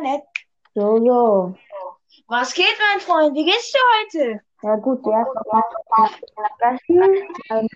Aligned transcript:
nett. 0.00 0.22
So, 0.74 0.98
so. 0.98 1.54
Was 2.28 2.52
geht, 2.54 2.66
mein 2.92 3.00
Freund? 3.00 3.34
Wie 3.34 3.44
geht's 3.44 3.72
dir 3.72 3.80
heute? 4.28 4.40
Ja 4.62 4.76
gut, 4.76 5.02
Frage. 5.02 5.30
Ähm. 7.50 7.68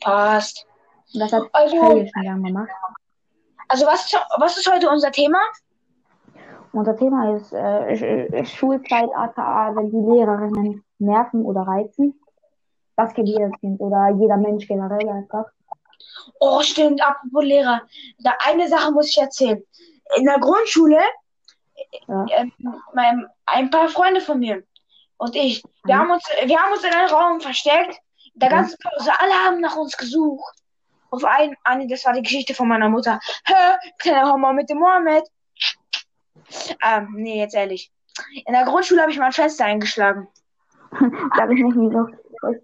Passt. 0.00 0.66
Das 1.14 1.32
hat 1.32 1.42
Also- 1.52 2.04
gemacht. 2.24 2.68
Also, 3.68 3.86
was, 3.86 4.12
was 4.38 4.58
ist 4.58 4.70
heute 4.70 4.90
unser 4.90 5.10
Thema? 5.10 5.38
Unser 6.72 6.96
Thema 6.96 7.36
ist 7.36 7.52
äh, 7.52 7.56
Sch- 7.56 8.30
Sch- 8.30 8.44
Schulzeit, 8.46 9.08
aka, 9.14 9.74
wenn 9.76 9.90
die 9.90 9.96
Lehrerinnen 10.10 10.84
nerven 10.98 11.44
oder 11.44 11.62
reizen. 11.62 12.18
Das 12.96 13.12
kennt 13.14 13.28
jedes 13.28 13.52
Kind 13.60 13.80
oder 13.80 14.08
jeder 14.10 14.36
Mensch 14.36 14.66
generell 14.66 15.08
einfach. 15.08 15.46
Oh, 16.40 16.62
stimmt, 16.62 17.00
apropos 17.02 17.44
Lehrer. 17.44 17.82
Da 18.18 18.32
eine 18.44 18.68
Sache 18.68 18.92
muss 18.92 19.08
ich 19.08 19.18
erzählen. 19.18 19.62
In 20.16 20.24
der 20.24 20.38
Grundschule, 20.38 21.00
Ja. 22.08 22.26
ähm, 22.30 22.52
mein, 22.94 23.26
ein 23.46 23.70
paar 23.70 23.88
Freunde 23.88 24.20
von 24.20 24.38
mir 24.38 24.62
und 25.16 25.34
ich, 25.36 25.62
wir 25.84 25.94
Mhm. 25.96 26.00
haben 26.00 26.10
uns, 26.12 26.24
wir 26.44 26.58
haben 26.58 26.72
uns 26.72 26.84
in 26.84 26.92
einem 26.92 27.08
Raum 27.10 27.40
versteckt. 27.40 27.98
In 28.34 28.40
der 28.40 28.50
Mhm. 28.50 28.54
ganzen 28.54 28.78
Pause, 28.78 29.10
alle 29.18 29.32
haben 29.34 29.60
nach 29.60 29.76
uns 29.76 29.96
gesucht. 29.96 30.54
Auf 31.10 31.24
einen, 31.24 31.54
eine, 31.64 31.86
das 31.86 32.04
war 32.06 32.12
die 32.14 32.22
Geschichte 32.22 32.54
von 32.54 32.68
meiner 32.68 32.88
Mutter. 32.88 33.20
Hä, 33.44 33.54
kleiner 33.98 34.32
Homo 34.32 34.52
mit 34.52 34.70
dem 34.70 34.78
Mohammed. 34.78 35.24
Ähm, 36.82 37.08
nee, 37.16 37.38
jetzt 37.40 37.54
ehrlich. 37.54 37.90
In 38.46 38.52
der 38.52 38.64
Grundschule 38.64 39.00
habe 39.02 39.10
ich 39.12 39.18
mal 39.18 39.26
ein 39.26 39.32
Fenster 39.32 39.64
eingeschlagen. 39.64 40.28
Sag 41.36 41.50
ich 41.50 41.62
nicht, 41.62 41.76
wieso 41.76 42.08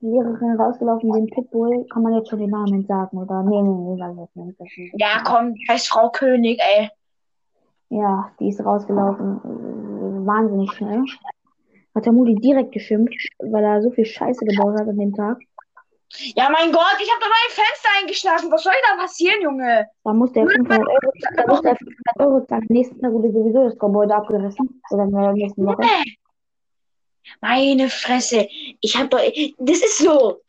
die 0.01 0.07
Lehrerin 0.07 0.61
rausgelaufen, 0.61 1.13
den 1.13 1.27
Pitbull, 1.27 1.87
kann 1.93 2.03
man 2.03 2.15
jetzt 2.15 2.29
schon 2.31 2.39
den 2.41 2.51
Namen 2.51 2.85
sagen, 2.87 3.17
oder? 3.19 3.43
Nee, 3.43 3.63
nee, 3.63 3.69
nee, 3.71 3.97
sag 3.99 4.13
ich 4.13 4.19
jetzt 4.21 4.37
nicht. 4.37 4.61
Ist- 4.95 5.01
Ja, 5.01 5.23
komm, 5.25 5.55
die 5.55 5.67
heißt 5.69 5.89
Frau 5.89 6.11
König, 6.11 6.59
ey. 6.61 6.91
Ja, 7.91 8.31
die 8.39 8.49
ist 8.49 8.65
rausgelaufen. 8.65 9.41
äh, 9.45 10.27
Wahnsinnig 10.27 10.71
schnell. 10.73 11.03
Hat 11.95 12.05
der 12.05 12.13
Mudi 12.13 12.35
direkt 12.35 12.73
geschimpft, 12.73 13.15
weil 13.39 13.65
er 13.65 13.81
so 13.83 13.91
viel 13.91 14.05
Scheiße 14.05 14.45
gebaut 14.45 14.79
hat 14.79 14.89
an 14.89 14.99
dem 14.99 15.15
Tag. 15.15 15.39
Ja, 16.37 16.49
mein 16.51 16.71
Gott, 16.73 16.97
ich 17.01 17.11
habe 17.11 17.21
doch 17.21 17.29
mal 17.29 17.45
ein 17.47 17.51
Fenster 17.51 17.89
eingeschlagen. 18.01 18.51
Was 18.53 18.63
soll 18.63 18.73
da 18.91 18.97
passieren, 19.03 19.43
Junge? 19.43 19.87
Da 20.05 20.13
musste 20.13 20.41
er 20.41 20.47
500 20.49 20.87
Euro, 20.87 21.13
da 21.37 21.45
musste 21.47 21.69
er 21.69 21.77
500 21.77 22.21
Euro 22.21 22.45
zahlen. 22.47 22.63
Am 22.69 22.75
nächsten 22.75 23.01
Tag 23.01 23.13
wurde 23.13 23.31
sowieso 23.33 23.65
das 23.65 23.79
Gebäude 23.79 24.15
abgerissen. 24.15 24.81
Oder 24.91 25.05
in 25.05 25.13
der 25.13 25.33
nächsten 25.33 25.67
Woche. 25.67 25.83
Meine 27.41 27.89
Fresse. 27.89 28.49
Ich 28.81 28.97
hab 28.97 29.11
doch. 29.11 29.21
Das 29.59 29.79
ist 29.79 29.99
so. 29.99 30.41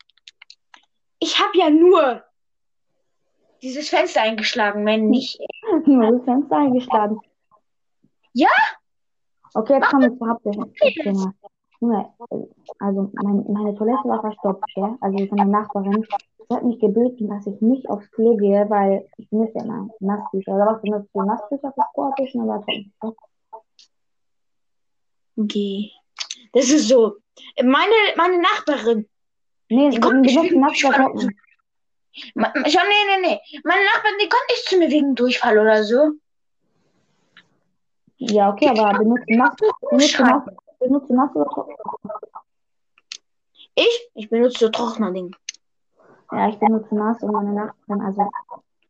Ich 1.18 1.38
hab 1.38 1.54
ja 1.54 1.70
nur 1.70 2.22
dieses 3.62 3.88
Fenster 3.88 4.22
eingeschlagen, 4.22 4.86
wenn 4.86 5.08
nicht. 5.08 5.38
Nur 5.86 6.12
das 6.12 6.24
Fenster 6.24 6.56
eingeschlagen. 6.56 7.20
Ja? 8.32 8.48
Okay, 9.54 9.74
jetzt 9.74 9.90
kommen 9.90 10.02
wir 10.10 10.18
zur 10.18 10.28
Hauptthema. 10.28 11.34
Junge, 11.80 12.12
also 12.78 13.10
mein, 13.14 13.44
meine 13.48 13.74
Toilette 13.74 14.08
war 14.08 14.20
verstopft, 14.20 14.64
ja? 14.76 14.96
Also 15.00 15.26
von 15.26 15.36
der 15.36 15.46
Nachbarin. 15.46 16.06
Sie 16.48 16.54
hat 16.54 16.64
mich 16.64 16.78
gebeten, 16.78 17.28
dass 17.28 17.46
ich 17.46 17.60
nicht 17.60 17.88
aufs 17.88 18.10
Klo 18.10 18.36
gehe, 18.36 18.68
weil 18.68 19.08
ich 19.16 19.28
benutze 19.30 19.58
ja 19.58 19.64
immer 19.64 19.88
Nasstücher. 20.00 20.54
Oder 20.54 20.66
was 20.66 20.82
benutzt 20.82 21.08
du? 21.14 21.22
Nasstücher 21.22 21.72
für 21.72 21.82
Sportwischen 21.90 22.42
oder 22.42 22.60
Trockentücher? 22.60 23.14
Okay. 25.36 25.90
Das 26.52 26.68
ist 26.70 26.88
so. 26.88 27.16
Meine, 27.62 27.92
meine 28.16 28.38
Nachbarin. 28.40 29.08
Nee, 29.68 29.88
Die 29.90 29.94
sie 29.96 30.00
kommt 30.00 30.20
nicht 30.22 30.40
wegen. 30.42 30.60
Ma- 32.34 32.52
Schon, 32.66 32.82
nee, 32.88 33.04
nee, 33.06 33.20
nee. 33.28 33.60
Meine 33.64 33.84
Nachbarin, 33.84 34.18
die 34.20 34.28
kommt 34.28 34.42
nicht 34.50 34.64
zu 34.68 34.76
mir 34.78 34.90
wegen 34.90 35.14
Durchfall 35.14 35.58
oder 35.58 35.84
so. 35.84 36.10
Ja, 38.16 38.50
okay, 38.50 38.68
aber 38.68 38.98
benutzt 38.98 39.24
Nass, 39.28 39.54
benutzt 40.80 41.10
oder 41.34 41.46
Trocken? 41.46 41.76
Ich? 43.76 44.08
Ich 44.14 44.28
benutze 44.28 44.70
Trockner-Ding. 44.70 45.34
Ja, 46.32 46.48
ich 46.48 46.56
benutze 46.58 46.94
Nass 46.94 47.22
und 47.22 47.32
meine 47.32 47.52
Nachbarin, 47.52 48.02
also, 48.04 48.28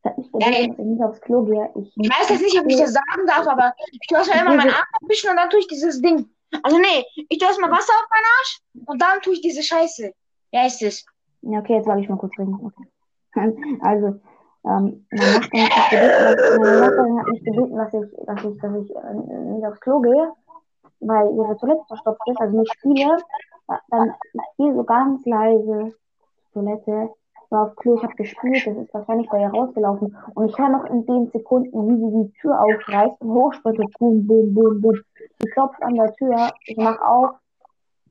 es 0.03 0.05
hat 0.11 0.19
mich 0.19 0.33
gebeten, 0.33 0.69
dass 0.71 0.79
ich 0.79 0.85
nicht 0.85 1.03
aufs 1.03 1.21
Klo 1.21 1.43
gehe. 1.45 1.71
Ich, 1.77 1.93
Ich 1.97 2.11
weiß 2.11 2.31
jetzt 2.31 2.43
nicht, 2.43 2.59
ob 2.59 2.67
ich 2.69 2.77
das 2.79 2.93
sagen 2.95 3.27
darf, 3.27 3.47
aber 3.47 3.75
ich 3.93 4.01
tue 4.09 4.19
erstmal 4.19 4.41
immer 4.41 4.57
meinen 4.57 4.71
Arm 4.71 4.85
abwischen 5.01 5.31
und 5.31 5.37
dann 5.37 5.51
tue 5.51 5.61
ich 5.61 5.69
dieses 5.69 6.01
Ding. 6.01 6.29
Also 6.63 6.79
nee, 6.79 7.05
ich 7.29 7.39
tue 7.39 7.49
erstmal 7.49 7.71
Wasser 7.71 7.93
auf 7.93 8.09
meinen 8.11 8.25
Arsch 8.39 8.61
und 8.87 9.01
dann 9.01 9.21
tue 9.23 9.35
ich 9.35 9.41
diese 9.41 9.63
Scheiße. 9.63 10.13
Wie 10.51 10.59
heißt 10.59 10.83
es? 10.83 11.05
Ja, 11.43 11.61
okay, 11.61 11.75
jetzt 11.77 11.87
sage 11.87 12.01
ich 12.01 12.09
mal 12.09 12.19
kurz 12.19 12.39
reden. 12.39 12.55
Okay. 12.55 12.87
Also, 13.83 14.21
ähm, 14.65 15.07
meine 15.11 15.41
Nachbarin 15.41 15.69
hat 15.69 15.89
mich 15.89 15.95
gebeten, 15.95 16.17
dass, 16.19 16.53
meine 16.59 16.81
Nachbarin 16.81 17.19
hat 17.19 17.27
mich 17.29 17.45
gebeten, 17.45 17.77
dass 17.77 17.95
ich, 17.95 18.27
dass 18.27 18.45
ich, 18.45 18.61
dass 18.61 18.75
ich 18.83 18.97
äh, 18.97 19.39
nicht 19.55 19.67
aufs 19.67 19.81
Klo 19.81 20.01
gehe, 20.01 20.33
weil 21.01 21.35
ihre 21.35 21.57
Toilette 21.57 21.85
verstopft 21.87 22.21
ist, 22.27 22.41
also 22.41 22.59
nicht 22.59 22.73
spiele. 22.75 23.17
Dann 23.89 24.15
ich 24.33 24.57
gehe 24.59 24.75
so 24.75 24.83
ganz 24.85 25.25
leise 25.25 25.95
Toilette, 26.53 27.11
war 27.51 27.67
auf 27.67 27.77
Klo, 27.77 27.97
ich 27.97 28.03
habe 28.03 28.15
gespielt, 28.15 28.67
das 28.67 28.77
ist 28.77 28.95
wahrscheinlich 28.95 29.29
bei 29.29 29.41
ihr 29.41 29.49
rausgelaufen. 29.49 30.17
Und 30.35 30.49
ich 30.49 30.59
höre 30.59 30.69
noch 30.69 30.85
in 30.85 31.07
den 31.07 31.31
Sekunden, 31.31 31.89
wie 31.89 31.97
sie 31.97 32.29
die 32.29 32.41
Tür 32.41 32.61
aufreißt 32.61 33.21
und 33.21 33.33
hochsprintet, 33.33 33.93
boom, 33.99 34.27
boom, 34.27 34.55
boom, 34.55 34.81
boom. 34.81 35.01
Sie 35.41 35.49
klopft 35.51 35.83
an 35.83 35.95
der 35.95 36.15
Tür, 36.15 36.53
ich 36.65 36.77
mach 36.77 37.01
auf. 37.01 37.31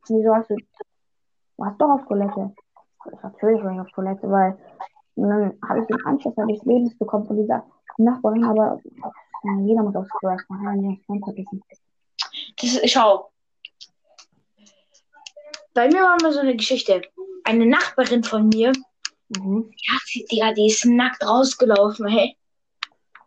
Wieso 0.08 0.36
hast 0.36 0.50
du, 0.50 0.56
du 0.56 1.66
hast 1.66 1.80
doch 1.80 1.90
auf 1.90 2.06
Toilette. 2.08 2.54
Natürlich 3.22 3.64
war 3.64 3.74
ich 3.74 3.80
auf 3.80 3.92
Toilette, 3.92 4.30
weil 4.30 4.58
und 5.16 5.30
dann 5.30 5.60
habe 5.68 5.82
ich 5.82 5.88
den 5.88 6.06
Anschluss 6.06 6.34
des 6.36 6.64
Lebens 6.64 6.98
bekommen 6.98 7.28
von 7.28 7.38
dieser 7.38 7.66
Nachbarin, 7.98 8.46
aber 8.46 8.80
ja, 9.44 9.60
jeder 9.62 9.84
muss 9.84 9.96
aufs 9.96 10.10
Klo 10.20 10.30
erstmal 10.30 10.98
vergessen. 11.24 11.62
Das 12.62 12.74
ist, 12.74 12.90
schau. 12.90 13.30
Bei 15.74 15.88
mir 15.88 16.02
war 16.02 16.18
mal 16.22 16.32
so 16.32 16.40
eine 16.40 16.56
Geschichte. 16.56 17.02
Eine 17.44 17.66
Nachbarin 17.66 18.24
von 18.24 18.48
mir, 18.48 18.72
Mhm. 19.30 19.72
ja, 19.78 19.98
die, 20.32 20.54
die 20.56 20.68
ist 20.68 20.86
nackt 20.86 21.24
rausgelaufen, 21.24 22.08
hey. 22.08 22.36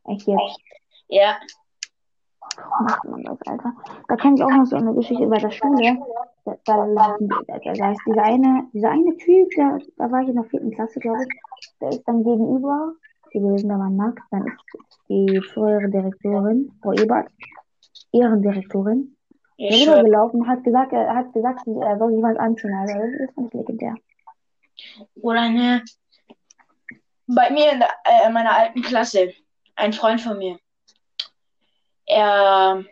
Echt 0.09 0.27
jetzt. 0.27 0.59
Ja. 1.09 1.37
Warum 2.57 2.87
macht 2.87 3.05
man 3.05 3.23
das, 3.23 3.39
Alter? 3.47 3.73
Da 4.09 4.17
kenne 4.17 4.37
ich 4.37 4.45
auch 4.45 4.51
noch 4.51 4.67
so 4.67 4.77
eine 4.77 4.95
Geschichte 4.95 5.27
bei 5.27 5.39
der 5.39 5.51
Schule. 5.51 5.99
Da, 6.45 6.57
da, 6.65 6.87
da, 6.87 7.17
da, 7.47 7.73
da 7.73 7.91
ist 7.93 8.01
dieser 8.07 8.23
eine, 8.23 8.67
dieser 8.73 8.91
eine 8.91 9.17
Typ, 9.17 9.49
der, 9.57 9.79
da 9.97 10.11
war 10.11 10.23
ich 10.23 10.29
in 10.29 10.35
der 10.35 10.45
vierten 10.45 10.71
Klasse, 10.73 11.01
glaube 11.01 11.23
ich, 11.23 11.71
der 11.81 11.91
ist 11.91 12.03
dann 12.07 12.25
gegenüber 12.25 12.93
gewesen, 13.31 13.69
der 13.69 13.79
war 13.79 13.91
nackt, 13.91 14.23
dann 14.31 14.47
ist 14.47 14.57
die 15.09 15.41
frühere 15.53 15.89
Direktorin, 15.89 16.73
Frau 16.83 16.93
Ebert, 16.93 17.31
Ehrendirektorin, 18.13 19.17
darüber 19.57 20.03
gelaufen, 20.03 20.49
hat 20.49 20.65
gesagt, 20.65 20.93
er 20.93 21.15
hat 21.15 21.33
gesagt, 21.33 21.67
er 21.67 21.99
soll 21.99 22.13
sich 22.13 22.23
was 22.23 22.37
anziehen, 22.37 22.75
also 22.75 22.95
das 22.95 23.29
ist 23.29 23.39
nicht 23.39 23.55
legendär. 23.55 23.95
Oder 25.21 25.41
eine. 25.41 25.85
Bei 27.27 27.51
mir 27.51 27.73
in 27.73 27.79
der, 27.79 27.89
äh, 28.05 28.27
in 28.27 28.33
meiner 28.33 28.55
alten 28.55 28.83
Klasse, 28.83 29.33
ein 29.77 29.93
Freund 29.93 30.21
von 30.21 30.39
mir. 30.39 30.59
Er. 32.13 32.85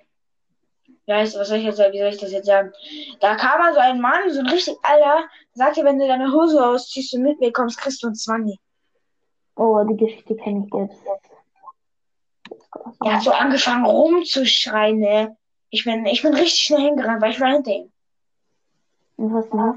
Ja, 1.06 1.16
heißt, 1.16 1.36
was 1.38 1.48
soll 1.48 1.58
ich 1.58 1.64
jetzt 1.64 1.76
sagen? 1.76 1.92
Wie 1.92 1.98
soll 1.98 2.08
ich 2.08 2.20
das 2.20 2.32
jetzt 2.32 2.47
sagen? 2.47 2.72
Da 3.20 3.34
kam 3.34 3.60
also 3.60 3.81
ein 3.81 4.00
Mann, 4.00 4.31
so 4.31 4.41
ein 4.41 4.47
richtig 4.47 4.76
alter, 4.82 5.25
sagte, 5.54 5.84
wenn 5.84 5.98
du 5.98 6.06
deine 6.06 6.32
Hose 6.32 6.64
ausziehst 6.64 7.14
und 7.14 7.22
mit 7.22 7.41
mir 7.41 7.53
kommst, 7.53 7.78
kriegst 7.78 8.03
du 8.03 8.09
ein 8.09 8.14
20. 8.14 8.56
Oh, 9.56 9.82
die 9.88 9.97
Geschichte 9.97 10.36
kenne 10.36 10.66
ich 10.66 10.72
jetzt. 10.72 11.03
Er 13.04 13.16
hat 13.16 13.22
so 13.22 13.32
angefangen 13.32 13.84
rumzuschreien, 13.86 14.98
ne? 14.98 15.36
Ich 15.70 15.84
bin, 15.84 16.06
ich 16.06 16.22
bin 16.22 16.34
richtig 16.34 16.62
schnell 16.62 16.80
hingerannt, 16.80 17.22
weil 17.22 17.32
ich 17.32 17.41
war 17.41 17.53
hinter 17.53 17.72
ihm. 17.72 17.92
Und 19.16 19.34
was 19.34 19.53
noch? 19.53 19.76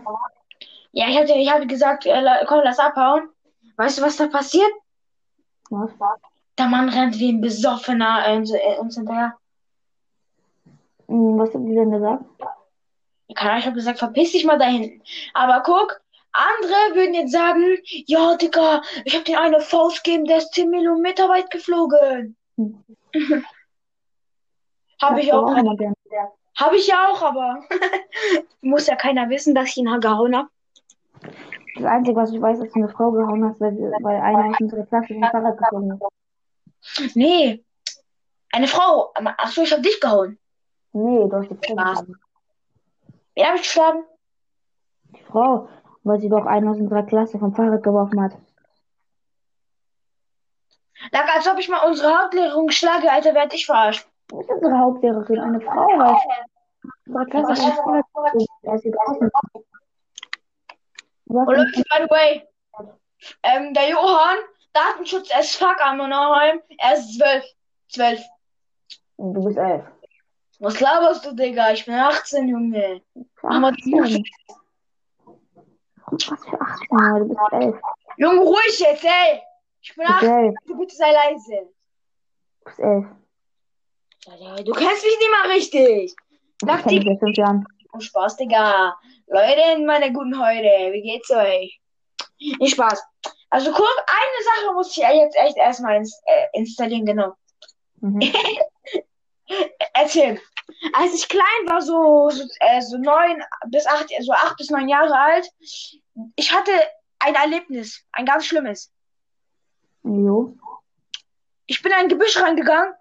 Ja, 0.92 1.08
ich 1.10 1.18
hatte, 1.18 1.34
ich 1.34 1.52
hatte 1.52 1.68
gesagt, 1.68 2.06
äh, 2.06 2.46
komm, 2.48 2.62
lass 2.64 2.80
abhauen. 2.80 3.30
Weißt 3.78 3.98
du, 3.98 4.04
was 4.04 4.18
da 4.18 4.28
passiert? 4.28 4.72
Was? 5.70 5.92
Der 6.58 6.68
Mann 6.68 6.90
rennt 6.90 7.18
wie 7.20 7.32
ein 7.32 7.42
Besoffener 7.42 8.24
äh, 8.28 8.38
uns, 8.38 8.52
äh, 8.52 8.78
uns 8.80 8.96
hinterher. 8.96 9.36
Hm, 11.08 11.38
Was 11.38 11.54
hat 11.54 11.62
die 11.66 11.74
denn 11.76 11.92
gesagt? 11.92 12.24
Keine 13.36 13.52
Ahnung, 13.52 13.60
ich 13.60 13.66
habe 13.66 13.76
gesagt, 13.76 14.00
verpiss 14.00 14.32
dich 14.32 14.46
mal 14.46 14.60
da 14.60 14.66
hinten. 14.66 15.02
Aber 15.34 15.62
guck, 15.64 16.02
andere 16.32 16.96
würden 16.96 17.14
jetzt 17.14 17.32
sagen, 17.32 17.78
ja, 18.06 18.36
Digga, 18.36 18.82
ich 19.06 19.14
habe 19.14 19.24
den 19.24 19.36
eine 19.36 19.60
Faust 19.60 20.04
gegeben, 20.04 20.26
der 20.26 20.38
ist 20.38 20.54
10 20.54 20.72
Kilometer 20.72 21.30
weit 21.30 21.50
geflogen. 21.52 22.36
Hm. 22.58 22.84
Habe 25.02 25.22
ich 25.22 25.34
auch. 25.34 25.54
gern. 25.78 25.94
Habe 26.58 26.76
ich 26.78 26.88
ja 26.88 27.08
auch, 27.10 27.22
aber 27.22 27.64
muss 28.62 28.88
ja 28.88 28.96
keiner 28.96 29.30
wissen, 29.30 29.56
dass 29.56 29.70
ich 29.70 29.78
ihn 29.78 30.00
gehauen 30.00 30.36
habe. 30.36 30.50
Das 31.76 31.86
Einzige, 31.86 32.16
was 32.16 32.32
ich 32.32 32.42
weiß, 32.42 32.60
ist, 32.60 32.66
dass 32.66 32.74
du 32.74 32.80
eine 32.80 32.90
Frau 32.90 33.12
gehauen 33.12 33.44
hast, 33.44 33.60
weil, 33.60 33.76
weil 34.02 34.22
einer 34.22 34.50
aus 34.50 34.62
unserer 34.62 34.86
Klasse 34.86 35.14
vom 35.14 35.24
Fahrrad 35.24 35.58
geflogen 35.58 35.92
ist. 35.94 36.13
Nee. 37.16 37.64
Eine 38.52 38.68
Frau. 38.68 39.14
Ach 39.16 39.52
so, 39.52 39.64
ich 39.64 39.72
habe 39.72 39.82
dich 39.82 40.00
gehauen. 40.00 40.38
Nee, 40.94 41.28
du 41.30 41.36
hast 41.36 41.50
die 41.50 41.56
Frau 41.56 41.74
Spaß. 41.74 42.00
geschlagen. 42.00 42.16
Wer 43.36 43.46
habe 43.48 43.56
ich 43.58 43.64
geschlagen? 43.64 44.04
Die 45.16 45.24
Frau, 45.24 45.68
weil 46.04 46.20
sie 46.20 46.30
doch 46.30 46.46
einen 46.46 46.68
aus 46.68 46.78
unserer 46.78 47.04
Klasse 47.04 47.40
vom 47.40 47.56
Fahrrad 47.56 47.82
geworfen 47.84 48.22
hat. 48.22 48.34
Lag, 51.12 51.28
als 51.36 51.48
ob 51.48 51.58
ich 51.60 51.68
mal 51.68 51.86
unsere 51.88 52.16
Hauptlehrerin 52.18 52.72
schlage, 52.72 53.12
Alter, 53.12 53.34
werd 53.34 53.54
ich 53.54 53.66
verarscht. 53.66 54.08
Wo 54.30 54.40
ist 54.42 54.50
unsere 54.50 54.78
Hauptlehrerin? 54.78 55.40
Eine 55.40 55.60
Frau, 55.62 55.88
weil 55.88 56.16
unsere 57.06 57.26
Klasse 57.26 57.50
Was? 57.50 57.60
ist 57.60 57.80
ein. 57.80 59.32
Du 61.26 61.40
hast 61.40 61.48
Und 61.48 61.56
Leute, 61.56 61.72
nicht- 61.72 61.90
by 61.90 62.04
the 62.04 62.10
way, 62.10 62.48
ähm, 63.44 63.74
der 63.74 63.90
Johann, 63.90 64.38
Datenschutz 64.74 65.30
as 65.34 65.56
fuck 65.56 65.80
am 65.82 65.98
Monarheim, 65.98 66.62
er 66.80 66.94
ist 66.96 67.18
zwölf. 67.18 67.44
Zwölf. 67.90 68.20
Du 69.18 69.44
bist 69.46 69.58
elf. 69.58 69.84
Was 70.60 70.80
laberst 70.80 71.26
du, 71.26 71.34
Digga? 71.34 71.72
Ich 71.74 71.86
bin 71.86 71.94
18, 71.96 72.48
Junge. 72.48 73.02
Die 73.16 73.26
18. 73.44 74.24
Was 76.08 76.24
für 76.46 76.60
18, 76.62 76.88
Junge? 76.92 77.20
Du 77.20 77.28
bist 77.28 77.54
elf. 77.54 77.76
Junge, 78.18 78.40
ruhig 78.42 78.80
jetzt, 78.80 79.04
ey! 79.04 79.42
Ich 79.82 79.96
bin 79.96 80.06
Du 80.08 80.14
bist 80.14 80.24
18, 80.24 80.46
elf. 80.46 80.56
bitte 80.80 80.96
sei 80.96 81.12
leise. 81.12 81.70
Du 82.60 82.66
bist 82.66 82.80
elf. 82.80 83.06
Du 84.66 84.72
kennst 84.72 85.04
mich 85.04 85.18
nicht 85.20 85.32
mal 85.32 85.52
richtig. 85.52 86.04
Ich 86.16 86.16
Sag 86.66 86.84
kenne 86.84 86.92
dich 86.96 87.00
die 87.02 87.10
seit 87.10 87.20
fünf 87.20 87.38
Jahren. 87.38 87.66
Oh, 87.92 88.00
Spaß, 88.00 88.38
Digga. 88.38 88.96
Leute, 89.28 89.80
meine 89.86 90.12
guten 90.14 90.40
heute, 90.40 90.94
wie 90.94 91.02
geht's 91.02 91.30
euch? 91.30 91.80
Nicht 92.60 92.74
Spaß. 92.74 93.02
Also 93.50 93.72
guck, 93.72 94.04
eine 94.08 94.44
Sache 94.44 94.74
muss 94.74 94.92
ich 94.92 94.98
jetzt 94.98 95.36
echt 95.38 95.58
erstmal 95.58 95.98
ins, 95.98 96.20
äh, 96.26 96.48
installieren, 96.54 97.06
genau. 97.06 97.34
Mhm. 98.02 98.20
Erzähl. 99.94 100.42
Als 100.94 101.14
ich 101.14 101.28
klein 101.30 101.44
war, 101.68 101.82
so, 101.82 102.30
so, 102.30 102.44
äh, 102.60 102.82
so 102.82 102.98
neun 102.98 103.44
bis 103.68 103.86
acht, 103.86 104.08
so 104.22 104.32
acht 104.32 104.58
bis 104.58 104.70
neun 104.70 104.90
Jahre 104.90 105.18
alt, 105.18 105.48
ich 106.36 106.52
hatte 106.52 106.72
ein 107.20 107.36
Erlebnis, 107.36 108.02
ein 108.12 108.26
ganz 108.26 108.46
schlimmes. 108.46 108.92
Jo. 110.04 110.58
Ich 111.66 111.82
bin 111.82 111.92
in 111.92 111.98
ein 111.98 112.10
Gebüsch 112.10 112.42
reingegangen, 112.42 112.94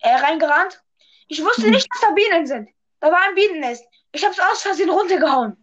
äh, 0.00 0.14
reingerannt. 0.14 0.82
Ich 1.28 1.44
wusste 1.44 1.66
Mhm. 1.66 1.72
nicht, 1.72 1.88
dass 1.92 2.00
da 2.00 2.10
Bienen 2.10 2.46
sind. 2.46 2.68
Da 3.00 3.10
war 3.12 3.20
ein 3.22 3.34
Bienennest. 3.34 3.84
Ich 4.12 4.24
hab's 4.24 4.40
aus 4.40 4.62
Versehen 4.62 4.90
runtergehauen. 4.90 5.56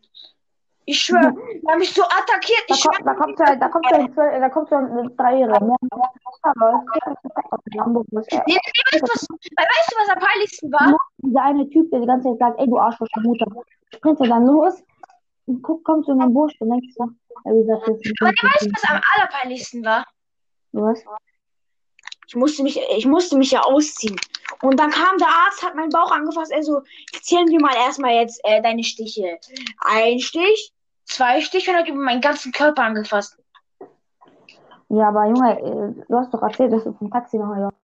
Ich 0.89 1.01
schwöre, 1.01 1.33
die 1.33 1.67
haben 1.67 1.79
mich 1.79 1.93
so 1.93 2.01
attackiert. 2.01 2.63
Da 2.69 2.75
Ich 2.75 2.81
kommt, 2.81 2.95
schwöre, 2.95 3.03
da 3.03 3.13
kommt 3.13 3.39
halt, 3.39 3.61
da 3.61 3.67
kommt 3.67 3.85
da 3.91 4.49
kommt 4.49 4.71
eine 4.71 5.09
Dreijährige. 5.17 5.65
Nee, 8.47 8.55
nee, 8.55 9.01
weißt, 9.01 9.03
du, 9.03 9.95
was, 9.99 10.09
am 10.09 10.19
peinlichsten 10.19 10.71
war? 10.71 10.97
Dieser 11.17 11.43
eine 11.43 11.69
Typ, 11.69 11.91
der 11.91 11.99
die 11.99 12.07
ganze 12.07 12.29
Zeit 12.29 12.39
sagt, 12.39 12.59
ey, 12.61 12.67
du 12.67 12.77
Arschloch, 12.77 13.07
Mutter. 13.17 13.45
Springt 13.93 14.21
er 14.21 14.27
dann 14.27 14.45
los 14.45 14.81
und 15.47 15.61
guckt, 15.61 15.83
kommt 15.83 16.05
so 16.05 16.13
in 16.13 16.19
den 16.19 16.33
Busch 16.33 16.53
und 16.61 16.69
denkst 16.69 16.95
so, 16.95 17.03
ey, 17.43 17.51
wie 17.51 17.67
das 17.67 17.81
Aber 17.83 18.31
du 18.31 18.47
weißt, 18.47 18.71
was 18.73 18.89
am 18.89 19.01
allerpeinlichsten 19.15 19.83
war? 19.83 20.05
Was? 20.71 21.03
Ich 22.29 22.35
musste 22.37 22.63
mich, 22.63 22.79
ich 22.95 23.05
musste 23.05 23.37
mich 23.37 23.51
ja 23.51 23.61
ausziehen. 23.61 24.17
Und 24.61 24.79
dann 24.79 24.91
kam 24.91 25.17
der 25.17 25.27
Arzt, 25.27 25.63
hat 25.63 25.75
meinen 25.75 25.89
Bauch 25.89 26.11
angefasst. 26.11 26.51
Er 26.53 26.63
so, 26.63 26.81
zählen 27.21 27.47
wir 27.49 27.59
mal 27.59 27.75
erstmal 27.75 28.13
jetzt 28.13 28.39
äh, 28.45 28.61
deine 28.61 28.85
Stiche. 28.85 29.37
Ein 29.79 30.19
Stich, 30.19 30.73
zwei 31.07 31.41
Stiche 31.41 31.71
und 31.71 31.77
hat 31.77 31.87
über 31.87 32.01
meinen 32.01 32.21
ganzen 32.21 32.51
Körper 32.51 32.83
angefasst. 32.83 33.37
Ja, 34.89 35.09
aber 35.09 35.25
Junge, 35.25 35.59
äh, 35.59 36.05
du 36.07 36.17
hast 36.17 36.33
doch 36.33 36.41
erzählt, 36.41 36.71
dass 36.71 36.83
du 36.83 36.93
vom 36.93 37.11
Taxi 37.11 37.37
noch 37.37 37.71